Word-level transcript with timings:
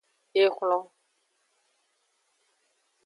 Exlon. 0.43 0.83